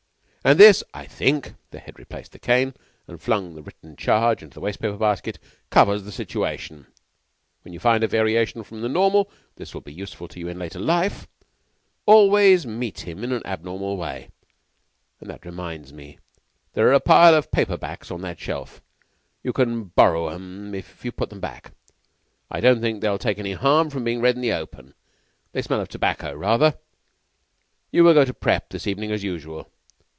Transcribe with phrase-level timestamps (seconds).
[0.43, 2.73] "And this I think" the Head replaced the cane,
[3.07, 5.37] and flung the written charge into the waste paper basket
[5.69, 6.87] "covers the situation.
[7.61, 10.57] When you find a variation from the normal this will be useful to you in
[10.57, 11.27] later life
[12.07, 14.31] always meet him in an abnormal way.
[15.19, 16.17] And that reminds me.
[16.73, 18.81] There are a pile of paper backs on that shelf.
[19.43, 21.71] You can borrow them if you put them back.
[22.49, 24.95] I don't think they'll take any harm from being read in the open.
[25.51, 26.79] They smell of tobacco rather.
[27.91, 28.69] You will go to prep.
[28.69, 29.69] this evening as usual.